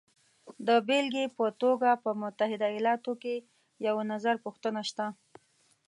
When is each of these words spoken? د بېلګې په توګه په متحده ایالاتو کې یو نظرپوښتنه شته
د 0.67 0.69
بېلګې 0.87 1.25
په 1.37 1.45
توګه 1.61 1.89
په 2.03 2.09
متحده 2.21 2.67
ایالاتو 2.71 3.13
کې 3.21 3.35
یو 3.87 3.95
نظرپوښتنه 4.11 4.81
شته 4.89 5.05